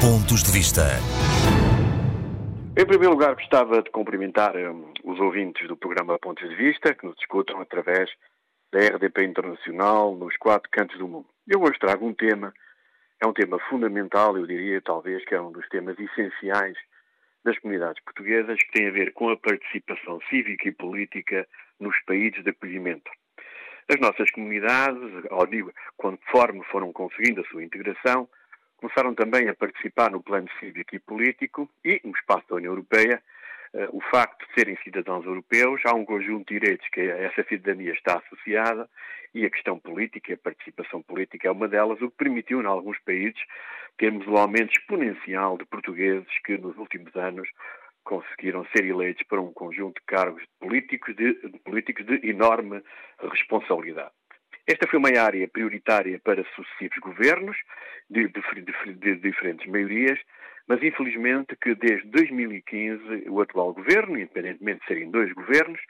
[0.00, 0.96] Pontos de Vista.
[2.74, 7.04] Em primeiro lugar, gostava de cumprimentar um, os ouvintes do programa Pontos de Vista, que
[7.04, 8.10] nos escutam através
[8.72, 11.26] da RDP Internacional nos quatro cantos do mundo.
[11.46, 12.50] Eu hoje trago um tema,
[13.22, 16.78] é um tema fundamental, eu diria talvez que é um dos temas essenciais
[17.44, 21.46] das comunidades portuguesas, que tem a ver com a participação cívica e política
[21.78, 23.10] nos países de acolhimento.
[23.86, 28.26] As nossas comunidades, ao digo, conforme foram conseguindo a sua integração,
[28.80, 33.22] começaram também a participar no plano cívico e político e, no espaço da União Europeia,
[33.74, 37.92] uh, o facto de serem cidadãos europeus, há um conjunto de direitos que essa cidadania
[37.92, 38.88] está associada
[39.34, 42.98] e a questão política, a participação política é uma delas, o que permitiu, em alguns
[43.00, 43.40] países,
[43.98, 47.48] termos um aumento exponencial de portugueses que, nos últimos anos,
[48.02, 52.82] conseguiram ser eleitos para um conjunto de cargos políticos de políticos de enorme
[53.20, 54.10] responsabilidade.
[54.70, 57.56] Esta foi uma área prioritária para sucessivos governos,
[58.08, 60.16] de, de, de, de, diferentes maiorias,
[60.68, 65.80] mas infelizmente que desde 2015 o atual governo, independentemente de serem dois governos,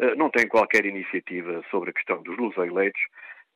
[0.00, 3.00] eh, não tem qualquer iniciativa sobre a questão dos luso-eleitos,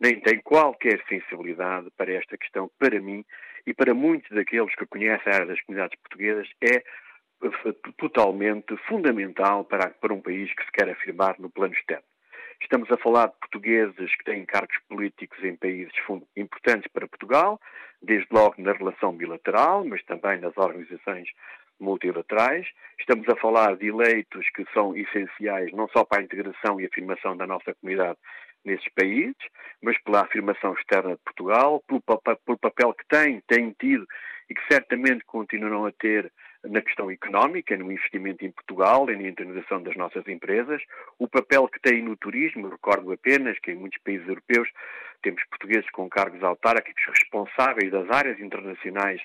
[0.01, 3.23] nem tem qualquer sensibilidade para esta questão, para mim
[3.67, 9.63] e para muitos daqueles que conhecem a área das comunidades portuguesas, é eh, totalmente fundamental
[9.67, 12.10] para, para um país que se quer afirmar no plano externo.
[12.63, 15.93] Estamos a falar de portugueses que têm cargos políticos em países
[16.37, 17.61] importantes para Portugal,
[18.03, 21.29] desde logo na relação bilateral, mas também nas organizações
[21.81, 22.67] multilaterais.
[22.99, 27.37] Estamos a falar de eleitos que são essenciais não só para a integração e afirmação
[27.37, 28.19] da nossa comunidade
[28.65, 29.37] nesses países,
[29.83, 32.03] mas pela afirmação externa de Portugal, pelo,
[32.59, 34.07] papel que têm, têm tido
[34.49, 36.31] e que certamente continuarão a ter
[36.71, 40.81] na questão económica, no investimento em Portugal e na internalização das nossas empresas,
[41.19, 44.69] o papel que tem no turismo, recordo apenas que em muitos países europeus
[45.21, 49.21] temos portugueses com cargos autárquicos responsáveis das áreas internacionais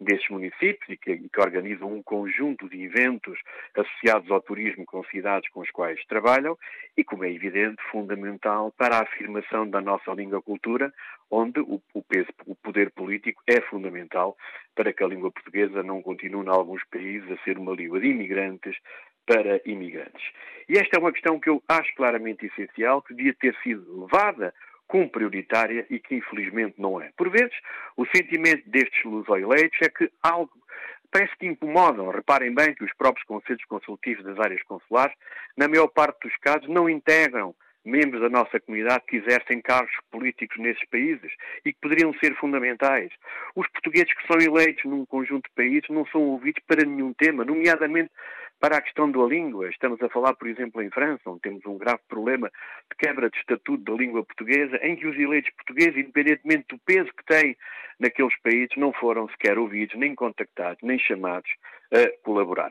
[0.00, 3.38] desses municípios e que, que, organizam um conjunto de eventos
[3.76, 6.56] associados ao turismo com cidades com as quais trabalham
[6.96, 10.92] e, como é evidente, fundamental para a afirmação da nossa língua cultura,
[11.30, 14.36] onde o, o, peso, o poder político é fundamental
[14.74, 18.08] para que a língua portuguesa não continue, em alguns países, a ser uma língua de
[18.08, 18.76] imigrantes
[19.26, 20.24] para imigrantes.
[20.68, 24.54] E esta é uma questão que eu acho claramente essencial, que devia ter sido levada
[24.90, 27.10] como prioritária e que infelizmente não é.
[27.16, 27.54] Por vezes,
[27.96, 30.50] o sentimento destes luso-eleitos é que algo
[31.12, 32.10] parece que incomodam.
[32.10, 35.14] Reparem bem que os próprios conselhos consultivos das áreas consulares,
[35.56, 40.58] na maior parte dos casos, não integram membros da nossa comunidade que exercem cargos políticos
[40.58, 41.32] nesses países
[41.64, 43.10] e que poderiam ser fundamentais.
[43.54, 47.44] Os portugueses que são eleitos num conjunto de países não são ouvidos para nenhum tema,
[47.44, 48.10] nomeadamente
[48.60, 49.70] para a questão da língua.
[49.70, 52.48] Estamos a falar, por exemplo, em França, onde temos um grave problema
[52.90, 57.10] de quebra de estatuto da língua portuguesa, em que os eleitos portugueses, independentemente do peso
[57.16, 57.56] que têm
[57.98, 61.50] naqueles países, não foram sequer ouvidos, nem contactados, nem chamados
[61.90, 62.70] a colaborar.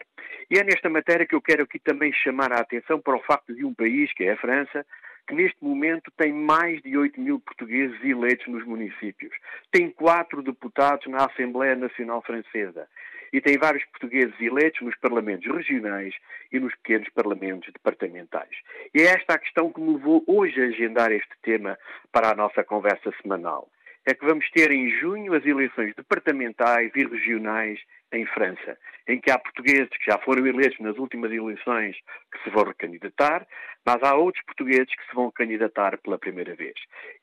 [0.49, 3.53] E é nesta matéria que eu quero aqui também chamar a atenção para o facto
[3.53, 4.85] de um país, que é a França,
[5.27, 9.31] que neste momento tem mais de 8 mil portugueses eleitos nos municípios.
[9.71, 12.87] Tem quatro deputados na Assembleia Nacional Francesa
[13.31, 16.15] e tem vários portugueses eleitos nos parlamentos regionais
[16.51, 18.55] e nos pequenos parlamentos departamentais.
[18.93, 21.77] E é esta a questão que me levou hoje a agendar este tema
[22.11, 23.69] para a nossa conversa semanal.
[24.05, 27.79] É que vamos ter em junho as eleições departamentais e regionais
[28.11, 28.77] em França,
[29.07, 31.95] em que há portugueses que já foram eleitos nas últimas eleições
[32.31, 33.45] que se vão recandidatar,
[33.85, 36.73] mas há outros portugueses que se vão candidatar pela primeira vez.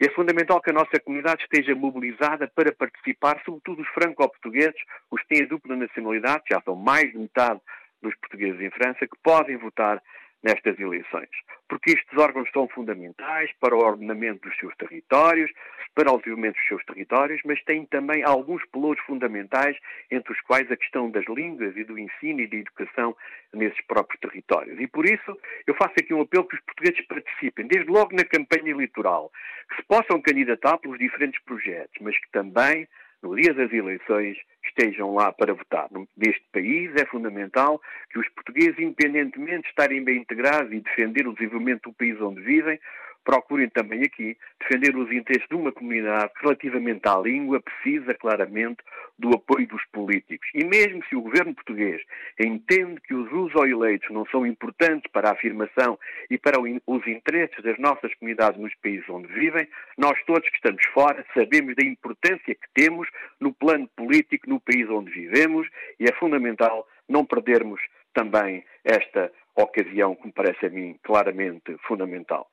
[0.00, 5.20] E é fundamental que a nossa comunidade esteja mobilizada para participar, sobretudo os franco-portugueses, os
[5.22, 7.60] que têm a dupla nacionalidade, já são mais de metade
[8.02, 10.00] dos portugueses em França, que podem votar
[10.46, 11.28] nestas eleições.
[11.68, 15.50] Porque estes órgãos são fundamentais para o ordenamento dos seus territórios,
[15.92, 19.76] para o desenvolvimento dos seus territórios, mas têm também alguns pelouros fundamentais,
[20.08, 23.16] entre os quais a questão das línguas e do ensino e da educação
[23.52, 24.78] nesses próprios territórios.
[24.78, 25.36] E por isso
[25.66, 29.32] eu faço aqui um apelo que os portugueses participem, desde logo na campanha eleitoral,
[29.68, 32.86] que se possam candidatar pelos diferentes projetos, mas que também
[33.22, 34.36] no dia das eleições,
[34.76, 35.88] estejam lá para votar.
[36.16, 37.80] Neste país é fundamental
[38.10, 42.42] que os portugueses, independentemente de estarem bem integrados e defender o desenvolvimento do país onde
[42.42, 42.78] vivem,
[43.26, 48.78] procurem também aqui defender os interesses de uma comunidade que, relativamente à língua, precisa claramente
[49.18, 50.48] do apoio dos políticos.
[50.54, 52.00] E mesmo se o governo português
[52.38, 55.98] entende que os uso-eleitos não são importantes para a afirmação
[56.30, 59.66] e para os interesses das nossas comunidades nos países onde vivem,
[59.98, 63.08] nós todos que estamos fora sabemos da importância que temos
[63.40, 65.66] no plano político no país onde vivemos
[65.98, 67.80] e é fundamental não perdermos
[68.14, 72.48] também esta ocasião que me parece a mim claramente fundamental.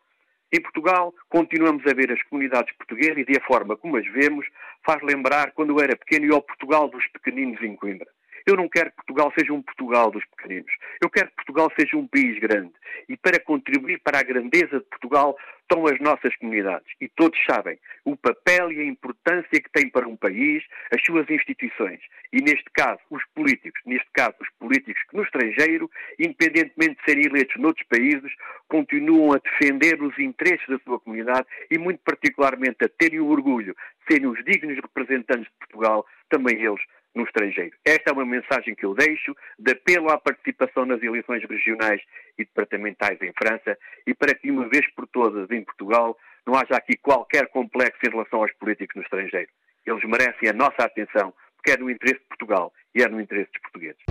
[0.55, 4.45] Em Portugal, continuamos a ver as comunidades portuguesas e a forma como as vemos
[4.85, 8.07] faz lembrar quando eu era pequeno e ao Portugal dos pequeninos em Coimbra.
[8.45, 10.71] Eu não quero que Portugal seja um Portugal dos pequeninos.
[11.01, 12.73] Eu quero que Portugal seja um país grande.
[13.07, 16.87] E para contribuir para a grandeza de Portugal estão as nossas comunidades.
[16.99, 20.63] E todos sabem o papel e a importância que tem para um país
[20.93, 21.99] as suas instituições.
[22.31, 23.79] E neste caso, os políticos.
[23.85, 28.31] Neste caso, os políticos que no estrangeiro, independentemente de serem eleitos noutros países,
[28.67, 33.75] continuam a defender os interesses da sua comunidade e, muito particularmente, a terem o orgulho
[34.01, 36.81] de serem os dignos representantes de Portugal, também eles
[37.15, 37.75] no estrangeiro.
[37.85, 42.01] Esta é uma mensagem que eu deixo de apelo à participação nas eleições regionais
[42.37, 46.75] e departamentais em França e para que, uma vez por todas, em Portugal, não haja
[46.75, 49.49] aqui qualquer complexo em relação aos políticos no estrangeiro.
[49.85, 53.51] Eles merecem a nossa atenção, porque é no interesse de Portugal e é no interesse
[53.51, 54.01] dos portugueses.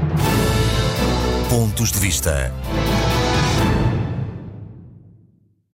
[1.50, 2.50] Pontos de vista.